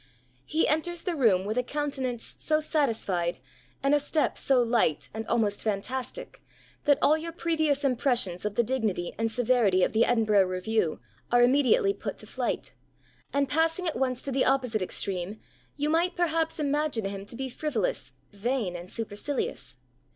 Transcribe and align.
He 0.47 0.67
enters 0.67 1.03
the 1.03 1.15
room 1.15 1.45
with 1.45 1.59
a 1.59 1.63
countenance 1.63 2.35
so 2.39 2.59
satisfied 2.59 3.37
and 3.83 3.93
a 3.93 3.99
step 3.99 4.35
so 4.35 4.59
light 4.59 5.09
and 5.13 5.27
almost 5.27 5.61
fantastic, 5.61 6.41
that 6.85 6.97
all 7.03 7.15
your 7.15 7.31
previous 7.31 7.83
impressions 7.85 8.43
of 8.43 8.55
the 8.55 8.63
dignity 8.63 9.13
and 9.19 9.31
severity 9.31 9.83
of 9.83 9.93
the 9.93 10.05
Edinburgh 10.05 10.45
Review 10.47 10.99
are 11.31 11.43
immediately 11.43 11.93
put 11.93 12.17
to 12.17 12.25
flight, 12.25 12.73
and, 13.31 13.47
passing 13.47 13.85
at 13.87 13.95
once 13.95 14.23
to 14.23 14.31
the 14.31 14.43
opposite 14.43 14.81
extreme, 14.81 15.39
you 15.77 15.87
might, 15.87 16.15
perhaps, 16.15 16.57
imagine 16.57 17.05
him 17.05 17.23
to 17.27 17.35
be 17.35 17.47
frivolous, 17.47 18.13
vain, 18.33 18.75
and 18.75 18.89
supercilious. 18.89 19.75